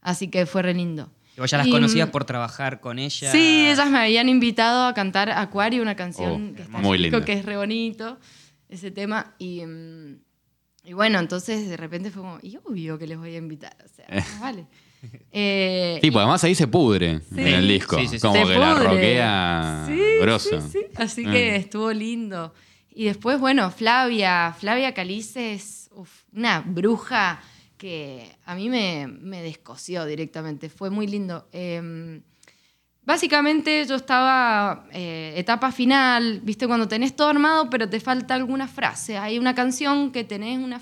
[0.02, 1.10] Así que fue re lindo.
[1.38, 3.32] Y vos ya las Y, conocías mm, por trabajar con ella.
[3.32, 6.98] Sí, ellas me habían invitado a cantar Acuario, una canción Oh, que está en muy
[6.98, 7.24] linda.
[7.26, 8.18] que es re bonito,
[8.70, 9.34] ese tema.
[9.38, 10.18] Y, mm,
[10.86, 13.88] y bueno, entonces de repente fue como, y obvio que les voy a invitar, o
[13.88, 14.66] sea, más vale.
[15.32, 17.98] Eh, Sí, pues además ahí se pudre en el disco.
[18.00, 18.22] Sí, sí, sí.
[18.22, 18.88] Como se que la pudre.
[18.88, 20.62] roquea Sí, grosso.
[20.62, 20.86] sí, sí.
[20.96, 21.32] Así Mm.
[21.32, 22.54] que estuvo lindo.
[22.92, 27.42] Y después, bueno, Flavia, Flavia Calice es uf, una bruja
[27.78, 30.70] que a mí me, me descoció directamente.
[30.70, 31.48] Fue muy lindo.
[31.52, 32.22] Eh,
[33.04, 38.68] básicamente yo estaba eh, etapa final, viste, cuando tenés todo armado, pero te falta alguna
[38.68, 39.18] frase.
[39.18, 40.82] Hay una canción que tenés unas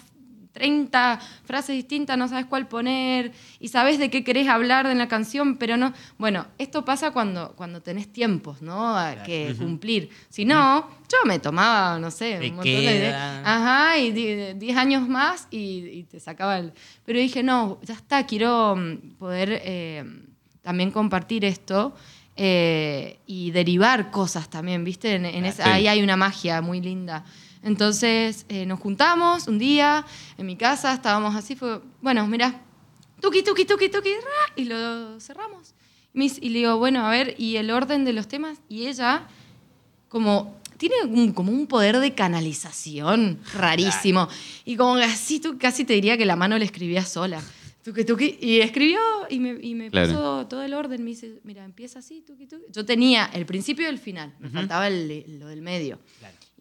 [0.68, 5.10] 30 frases distintas, no sabes cuál poner y sabes de qué querés hablar en la
[5.10, 5.92] canción, pero no.
[6.18, 8.98] Bueno, esto pasa cuando, cuando tenés tiempos, ¿no?
[8.98, 10.10] A que cumplir.
[10.30, 13.42] Si no, yo me tomaba, no sé, un montón de ideas.
[13.46, 16.72] Ajá, y di- 10 años más y, y te sacaba el.
[17.06, 20.06] Pero dije, no, ya está, quiero mm, poder eh,
[20.62, 21.94] también compartir esto.
[22.36, 25.14] eh, y derivar cosas también, ¿viste?
[25.14, 25.70] En, en esa- Sí.
[25.70, 27.24] ahí hay una magia muy linda.
[27.64, 30.06] Entonces eh, nos juntamos un día
[30.38, 32.62] en mi casa, estábamos así, fue, bueno, mira,
[33.22, 35.74] tuki, tuki, tuki, tuki, ra, y lo cerramos.
[36.14, 39.28] Y le digo, bueno, a ver, y el orden de los temas, y ella,
[40.10, 44.28] como, tiene un- como un poder de canalización rarísimo.
[44.66, 47.42] Y como así, tú casi te diría que la mano le escribía sola.
[47.84, 49.00] Tuki, tuki, y escribió
[49.30, 50.08] y me, y me Claro.
[50.08, 51.04] puso todo el orden.
[51.04, 52.64] Me dice, mira, empieza así, tuki, tuki.
[52.72, 56.00] Yo tenía el principio y el final, me faltaba el- lo del medio.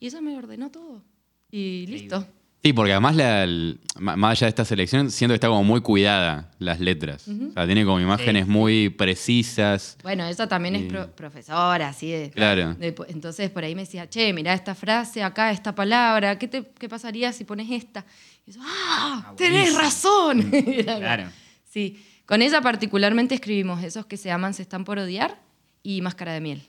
[0.02, 1.00] Y ella me ordenó todo.
[1.48, 2.26] Y listo.
[2.64, 5.62] Sí, porque además, la- el- ma- más allá de esta selección, siento que está como
[5.62, 7.28] muy cuidada las letras.
[7.28, 9.96] O sea, tiene como imágenes muy precisas.
[10.02, 12.74] Bueno, ella también es pro- profesora, así de, Claro.
[12.74, 16.64] de- entonces por ahí me decía, che, mira esta frase acá, esta palabra, ¿qué, te,
[16.78, 18.04] qué pasaría si pones esta?
[18.46, 19.24] Y yo, ¡ah!
[19.26, 19.78] Ah, ¡Tenés buenísimo.
[19.80, 20.40] razón!
[20.52, 21.30] Era como- Claro.
[21.70, 22.04] Sí.
[22.26, 25.40] Con ella particularmente escribimos esos que se llaman Se están por odiar
[25.84, 26.62] y Máscara de miel.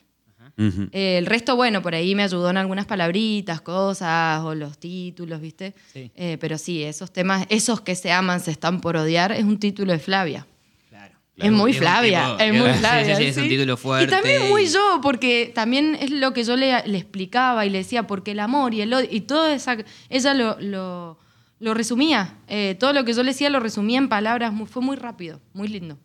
[0.58, 5.40] Eh, el resto, bueno, por ahí me ayudó en algunas palabritas, cosas, o los títulos,
[5.42, 5.74] ¿viste?
[5.94, 6.12] Sí.
[6.16, 9.60] Eh, pero sí, esos temas, esos que se aman, se están por odiar, es un
[9.60, 10.46] título de Flavia.
[10.90, 11.16] Claro.
[11.38, 13.16] Es muy Flavia, tipo- es muy Flavia.
[13.16, 14.06] Sí, sí, es un título fuerte.
[14.06, 17.80] Y también muy yo, porque también es lo que yo le, le explicaba y le
[17.80, 19.78] decía, porque el amor y el odio, y todo esa,
[20.10, 21.18] ella lo, lo,
[21.60, 22.36] lo resumía.
[22.48, 24.54] Eh, todo lo que yo le decía lo resumía en palabras.
[24.54, 25.98] muy- fue muy rápido, muy lindo.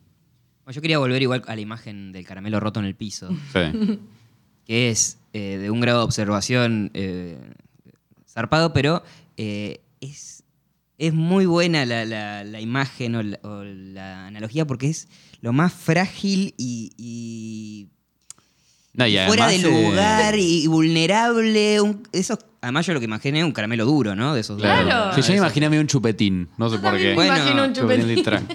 [0.63, 3.99] Bueno, yo quería volver igual a la imagen del caramelo roto en el piso, Sí.
[4.69, 7.39] Que es eh, de un grado de observación eh,
[8.27, 9.01] zarpado, pero
[9.35, 10.43] eh, es,
[10.99, 15.07] es muy buena la, la- la imagen o la, o la analogía porque es
[15.41, 17.87] lo más frágil y, y
[18.93, 21.81] No, y fuera de eh, lugar y vulnerable.
[21.81, 24.35] un- esos, además yo lo que imaginé es un caramelo duro, ¿no?
[24.35, 24.85] De esos Claro.
[24.85, 25.15] Claro.
[25.15, 26.47] Sí, yo me imaginé a mí un chupetín.
[26.59, 27.07] No sé Yo por qué.
[27.09, 28.47] me Bueno, imagino un Chupetín chupetín.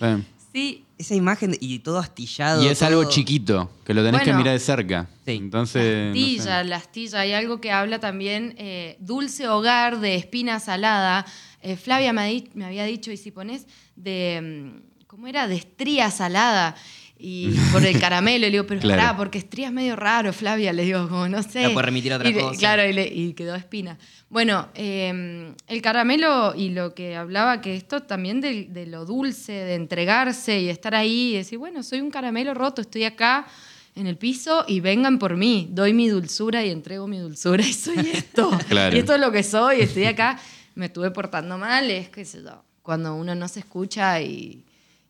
[0.52, 0.82] Sí.
[0.98, 2.62] Esa imagen y todo astillado.
[2.62, 5.08] Y es algo chiquito, que lo tenés que mirar de cerca.
[5.26, 5.32] Sí.
[5.32, 6.08] Entonces.
[6.08, 6.20] no sé.
[6.20, 7.20] astilla, la astilla.
[7.20, 11.26] Hay algo que habla también, eh, dulce hogar de espina salada.
[11.60, 15.48] Eh, Flavia me, me había dicho, y si pones de, mm, ¿cómo era?
[15.48, 16.76] De estría salada.
[17.18, 19.00] Y por el caramelo, le digo, pero Claro.
[19.02, 21.62] pará, porque estría es medio raro, Flavia, le digo, como no sé.
[21.62, 22.58] La puede remitir a otra Y cosa.
[22.58, 23.98] Claro, y, le- y quedó espina.
[24.28, 29.52] Bueno, eh, el caramelo y lo que hablaba, que esto también de, de lo dulce,
[29.52, 33.46] de entregarse y estar ahí y decir, bueno, soy un caramelo roto, estoy acá
[33.94, 37.72] en el piso y vengan por mí, doy mi dulzura y entrego mi dulzura y
[37.72, 38.50] soy esto.
[38.68, 38.94] Claro.
[38.94, 40.38] Y esto es lo que soy, estoy acá,
[40.74, 44.62] me estuve portando mal, es que sé yo, cuando uno no se escucha y,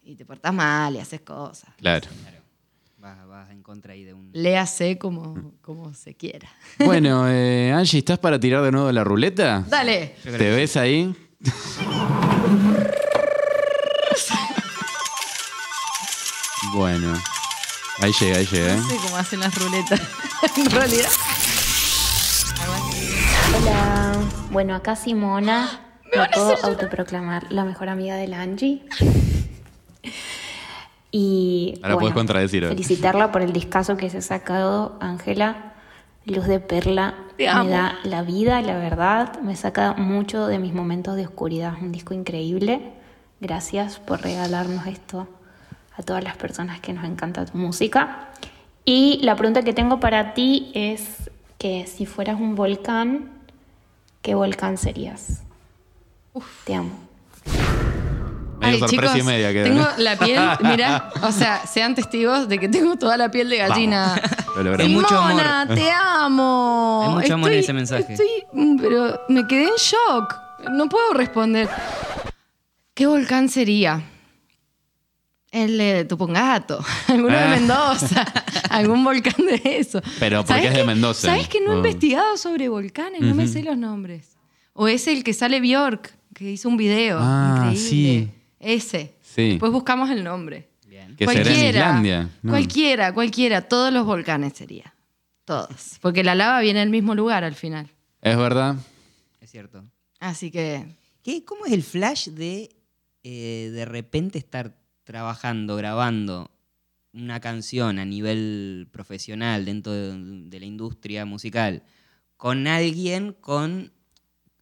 [0.06, 1.70] y te portas mal y haces cosas.
[1.76, 2.06] Claro.
[2.98, 4.30] Vas, vas en contra ahí de un.
[4.32, 6.48] Léase como, como se quiera.
[6.78, 9.64] Bueno, eh, Angie, ¿estás para tirar de nuevo la ruleta?
[9.68, 10.14] Dale.
[10.22, 11.14] ¿Te ves ahí?
[16.72, 17.12] bueno.
[18.00, 18.74] Ahí llega, ahí llega.
[18.74, 18.76] ¿eh?
[18.76, 20.00] No sé cómo hacen las ruletas.
[20.56, 21.10] en realidad.
[23.60, 24.12] Hola,
[24.50, 25.80] bueno, acá Simona.
[26.14, 28.84] Me puedo autoproclamar la mejor amiga de la Angie.
[31.18, 32.68] Y Ahora bueno, puedes contradecir, ¿eh?
[32.68, 35.72] felicitarla por el discazo que se ha sacado, Ángela.
[36.26, 37.64] Luz de Perla Te amo.
[37.64, 39.40] me da la vida, la verdad.
[39.40, 41.72] Me saca mucho de mis momentos de oscuridad.
[41.80, 42.92] Un disco increíble.
[43.40, 45.26] Gracias por regalarnos esto
[45.96, 48.28] a todas las personas que nos encanta tu música.
[48.84, 53.30] Y la pregunta que tengo para ti es que si fueras un volcán,
[54.20, 55.44] ¿qué volcán serías?
[56.66, 56.90] Te amo.
[58.66, 59.88] Medio Ay, sorpresa chicos, y media queda, Tengo ¿no?
[59.98, 64.20] la piel, mira, o sea, sean testigos de que tengo toda la piel de gallina.
[64.56, 64.80] Lo logramos.
[64.86, 65.30] Hay mucho amor.
[65.40, 67.04] Simona, te amo.
[67.08, 68.12] Hay mucho amor en ese mensaje.
[68.12, 70.34] Estoy, mm, pero me quedé en shock.
[70.70, 71.68] No puedo responder.
[72.94, 74.02] ¿Qué volcán sería?
[75.52, 77.42] El de Tupungato, alguno Ah.
[77.44, 78.24] de Mendoza,
[78.68, 80.02] algún volcán de eso.
[80.18, 81.28] Pero porque ¿Sabés es de que- Mendoza.
[81.28, 81.76] ¿Sabes que no he Oh.
[81.78, 83.20] investigado sobre volcanes?
[83.22, 84.36] No me sé los nombres.
[84.74, 87.18] O es el que sale Bjork, que hizo un video.
[87.20, 87.88] Ah, increíble.
[87.88, 88.30] sí.
[88.66, 89.14] Ese.
[89.22, 89.50] Sí.
[89.50, 90.68] Después buscamos el nombre.
[90.88, 91.14] Bien.
[91.16, 92.30] Que será en Islandia.
[92.42, 92.50] ¿no?
[92.50, 93.62] Cualquiera, cualquiera.
[93.62, 94.94] Todos los volcanes sería.
[95.44, 95.98] Todos.
[96.00, 97.88] Porque la lava viene del mismo lugar al final.
[98.20, 98.76] Es verdad.
[99.40, 99.84] Es cierto.
[100.18, 100.84] Así que.
[101.22, 102.70] ¿Qué, ¿Cómo es el flash de
[103.22, 106.50] eh, de repente estar trabajando, grabando
[107.12, 111.82] una canción a nivel profesional dentro de, de la industria musical
[112.36, 113.92] con alguien con,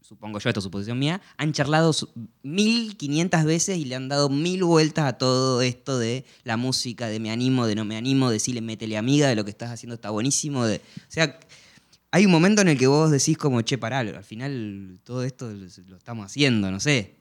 [0.07, 2.11] supongo yo, esto es suposición mía, han charlado su-
[2.43, 7.21] 1500 veces y le han dado mil vueltas a todo esto de la música, de
[7.21, 9.95] me animo, de no me animo, de decirle métele amiga, de lo que estás haciendo
[9.95, 10.61] está buenísimo.
[10.61, 10.69] O
[11.09, 11.39] sea,
[12.11, 15.51] hay un momento en el que vos decís como, che, pará, al final todo esto
[15.51, 17.15] lo estamos haciendo, no sé.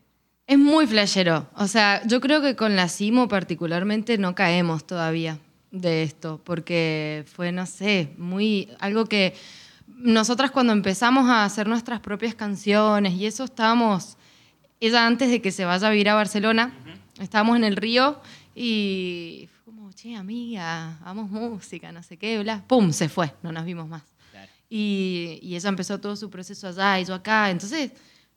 [0.46, 1.48] Es muy flashero.
[1.56, 5.38] O sea, yo creo que con la Simo particularmente no caemos todavía
[5.70, 8.68] de esto, porque fue, no sé, muy.
[8.78, 9.34] algo que.
[9.96, 14.16] Nosotras cuando empezamos a hacer nuestras propias canciones y eso estábamos.
[14.80, 16.74] Ella antes de que se vaya a vivir a Barcelona,
[17.20, 18.20] estábamos en el río
[18.54, 22.64] y fue como, che, amiga, hagamos música, no sé qué, bla.
[22.66, 22.92] ¡Pum!
[22.92, 24.02] Se fue, no nos vimos más.
[24.68, 27.50] Y, y ella empezó todo su proceso allá y yo acá.
[27.50, 27.92] Entonces,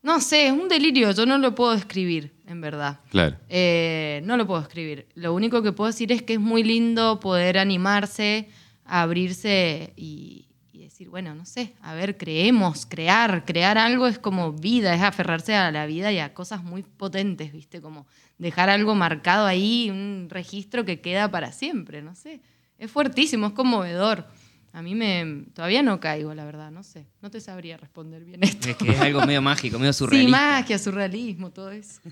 [0.08, 1.12] no sé, es un delirio.
[1.12, 3.00] Yo no lo puedo describir, en verdad.
[3.10, 3.38] Claro.
[3.50, 5.08] Eh, no lo puedo escribir.
[5.16, 8.50] Lo único que puedo decir es que es muy lindo poder animarse,
[8.86, 10.47] a abrirse y,
[10.78, 13.44] y decir, bueno, no sé, a ver, creemos, crear.
[13.46, 17.52] Crear algo es como vida, es aferrarse a la vida y a cosas muy potentes,
[17.52, 17.82] ¿viste?
[17.82, 18.06] Como
[18.38, 22.40] dejar algo marcado ahí, un registro que queda para siempre, no sé.
[22.78, 24.28] Es fuertísimo, es conmovedor.
[24.74, 25.46] A mí me.
[25.56, 27.08] Todavía no caigo, la verdad, no sé.
[27.22, 28.70] No te sabría responder bien esto.
[28.70, 30.38] Es que es algo medio mágico, medio Sí, surrealista.
[30.38, 32.00] magia, surrealismo, todo eso.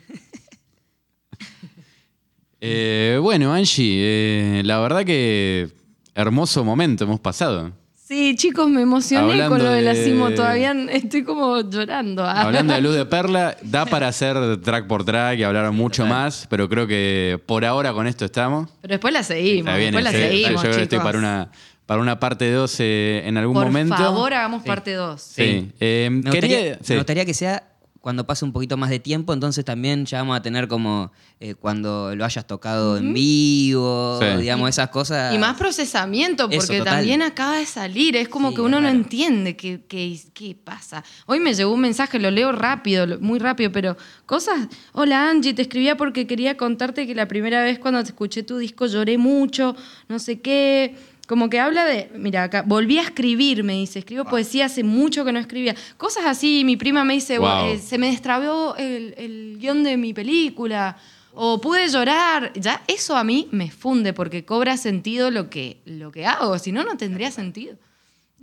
[2.62, 5.70] Eh, bueno, Angie, eh, la verdad que
[6.16, 7.72] hermoso momento hemos pasado.
[8.08, 10.36] Sí, chicos, me emocioné Hablando con lo de la de-.
[10.36, 12.24] Todavía estoy como llorando.
[12.28, 16.46] Hablando de Luz de Perla, da para hacer track por track y hablar mucho más,
[16.48, 18.70] pero creo que por ahora con esto estamos.
[18.82, 19.70] Pero después la seguimos.
[19.70, 20.52] Está bien, después la sí, seguimos.
[20.54, 21.50] yo creo que estoy para una,
[21.88, 23.96] para una parte 2 en algún Por momento.
[23.98, 25.20] favor, hagamos parte 2.
[25.20, 25.72] Sí.
[25.80, 26.94] Eh, Me quería- gustaría, sí.
[26.94, 27.64] me gustaría que sea
[28.06, 31.56] cuando pase un poquito más de tiempo, entonces también ya vamos a tener como eh,
[31.56, 34.42] cuando lo hayas tocado en vivo, Sí.
[34.42, 35.34] digamos, esas cosas.
[35.34, 38.16] Y más procesamiento, porque también acaba de salir.
[38.16, 41.04] Es como Sí, que uno no entiende qué, qué, qué pasa.
[41.26, 44.68] Hoy me llegó un mensaje, lo leo rápido, muy rápido, pero cosas.
[44.94, 48.60] Hola Angie, te escribía porque quería contarte que la primera vez cuando te escuché tu
[48.60, 49.76] disco lloré mucho,
[50.10, 50.96] no sé qué.
[51.26, 55.26] Como que habla de, mira, acá, volví a escribir, me dice, escribo poesía hace mucho
[55.26, 55.76] que no escribía.
[55.98, 57.66] Cosas así, mi prima me dice, Wow.
[57.66, 60.98] eh, se me destrabó el, el guion de mi película,
[61.34, 62.54] o pude llorar.
[62.56, 66.72] Ya eso a mí me funde porque cobra sentido lo que, lo que hago, si
[66.72, 67.76] no, no tendría sentido.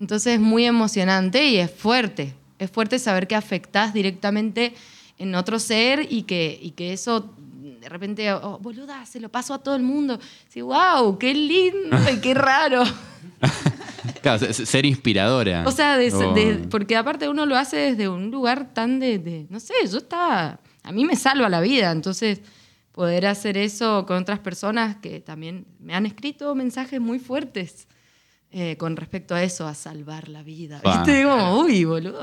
[0.00, 2.34] Entonces es muy emocionante y es fuerte.
[2.58, 4.74] Es fuerte saber que afectás directamente
[5.18, 7.32] en otro ser y que, y que eso
[7.82, 10.18] de repente, oh, boluda, se lo paso a todo el mundo.
[10.48, 12.84] Sí, wow, qué lindo y qué raro.
[14.20, 15.64] Claro, se- ser inspiradora.
[15.66, 19.18] O sea, de- O- de- porque aparte uno lo hace desde un lugar tan de,
[19.18, 22.40] de- no sé, yo estaba, a mí me salva la vida, entonces
[22.92, 27.88] poder hacer eso con otras personas que también me han escrito mensajes muy fuertes
[28.54, 30.78] eh, con respecto a eso, a salvar la vida.
[30.82, 30.98] Pa.
[30.98, 31.24] ¿Viste?
[31.24, 32.20] Como, uy, boludo.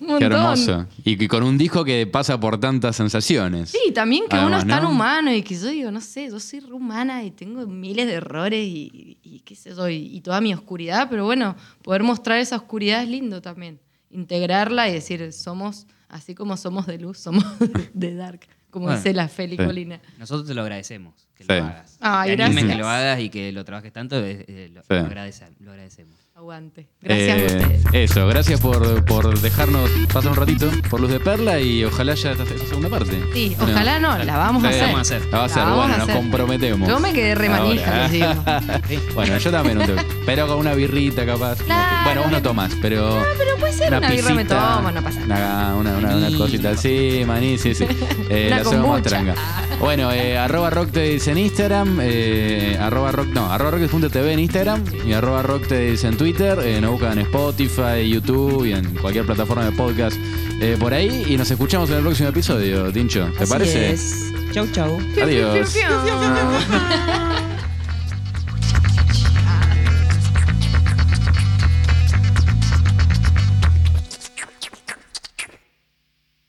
[0.00, 0.18] un.
[0.18, 0.86] Qué hermoso.
[1.04, 3.70] Y, y con un disco que pasa por tantas sensaciones.
[3.70, 4.90] Sí, también que uno Además, es tan ¿no?
[4.90, 8.12] humano y que yo digo, no sé, yo soy re humana y tengo miles de
[8.14, 12.38] errores y, y qué sé yo, y, y toda mi oscuridad, pero bueno, poder mostrar
[12.38, 13.80] esa oscuridad es lindo también.
[14.10, 17.44] Integrarla y decir, somos, así como somos de luz, somos
[17.94, 19.64] de dark, como Bueno, dice la Feli sí.
[19.64, 20.00] Colina.
[20.18, 21.48] Nosotros te lo agradecemos, que Sí.
[21.48, 21.96] lo hagas.
[22.00, 22.72] Ay, Te animes gracias.
[22.76, 24.86] que lo hagas y que lo trabajes tanto, eh, lo, Sí.
[24.90, 26.16] lo agradece- lo agradecemos.
[26.44, 26.88] Aguante.
[27.02, 28.10] Gracias Eh, a ustedes.
[28.10, 32.30] Eso, gracias por, por dejarnos pasar un ratito por Luz de Perla y ojalá ya
[32.32, 33.20] esta, esta segunda parte.
[33.34, 34.86] Sí, ojalá no, la vamos a Sí, hacer.
[34.90, 35.28] vamos a hacer.
[35.30, 36.16] La va a hacer, vamos bueno, a nos hacer.
[36.22, 36.88] comprometemos.
[36.88, 38.02] Yo me quedé re manija, Ahora.
[38.08, 39.04] les digo.
[39.14, 39.86] bueno, yo también, un
[40.24, 41.58] pero con una birrita capaz.
[41.62, 43.22] Claro, bueno, vos no tomás, pero.
[43.36, 47.22] pero puede ser, una birra me tomo, no pasa Una, una, una, una cosita así,
[47.26, 47.84] maní, sí, sí.
[48.32, 49.34] Eh, Una la hacemos más tranca.
[49.80, 55.12] Bueno, eh, arroba rocktails en Instagram, eh, arroba rock, no, arroba rocktails.tv en Instagram y
[55.14, 56.29] arroba rocktails en Twitter.
[56.62, 60.16] Eh, nos buscan en Spotify, YouTube y en cualquier plataforma de podcast
[60.60, 61.26] eh, por ahí.
[61.28, 63.26] Y nos escuchamos en el próximo episodio, Tincho.
[63.36, 63.92] ¿Te Así parece?
[63.92, 64.32] es.
[64.52, 64.98] Chau, chau.
[65.22, 65.76] Adiós.